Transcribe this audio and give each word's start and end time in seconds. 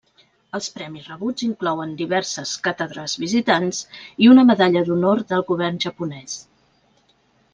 Els 0.57 0.67
premis 0.77 1.09
rebuts 1.09 1.43
inclouen 1.47 1.91
diverses 1.99 2.53
càtedres 2.69 3.15
visitants 3.25 3.83
i 4.27 4.31
una 4.35 4.47
Medalla 4.51 4.83
d'Honor 4.89 5.23
del 5.35 5.47
govern 5.53 5.77
japonès. 5.87 6.39